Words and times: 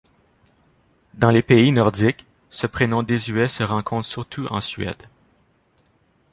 Dans 1.13 1.29
les 1.29 1.43
pays 1.43 1.71
nordiques, 1.71 2.25
ce 2.49 2.65
prénom 2.65 3.03
désuet 3.03 3.47
se 3.47 3.61
rencontre 3.61 4.07
surtout 4.07 4.47
en 4.47 4.59
Suède. 4.59 5.07